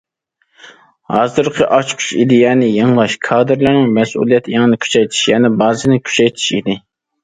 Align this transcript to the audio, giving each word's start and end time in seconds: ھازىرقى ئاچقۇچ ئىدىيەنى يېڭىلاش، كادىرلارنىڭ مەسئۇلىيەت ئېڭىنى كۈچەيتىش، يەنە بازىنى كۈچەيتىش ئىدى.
ھازىرقى 1.15 1.67
ئاچقۇچ 1.75 2.07
ئىدىيەنى 2.23 2.71
يېڭىلاش، 2.79 3.19
كادىرلارنىڭ 3.29 3.95
مەسئۇلىيەت 4.01 4.53
ئېڭىنى 4.57 4.85
كۈچەيتىش، 4.85 5.25
يەنە 5.37 5.57
بازىنى 5.65 6.05
كۈچەيتىش 6.11 6.55
ئىدى. 6.61 6.83